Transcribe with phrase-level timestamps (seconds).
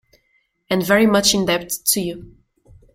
[0.67, 2.35] And very much indebted to you.